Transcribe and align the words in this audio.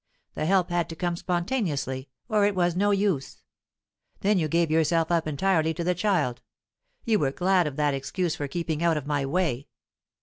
The 0.33 0.47
help 0.47 0.71
had 0.71 0.89
to 0.89 0.95
come 0.95 1.15
spontaneously, 1.15 2.09
or 2.27 2.43
it 2.43 2.55
was 2.55 2.75
no 2.75 2.89
use. 2.89 3.43
Then 4.21 4.39
you 4.39 4.47
gave 4.47 4.71
yourself 4.71 5.11
up 5.11 5.27
entirely 5.27 5.75
to 5.75 5.83
the 5.83 5.93
child; 5.93 6.41
you 7.05 7.19
were 7.19 7.31
glad 7.31 7.67
of 7.67 7.75
that 7.75 7.93
excuse 7.93 8.35
for 8.35 8.47
keeping 8.47 8.81
out 8.81 8.97
of 8.97 9.05
my 9.05 9.27
way. 9.27 9.67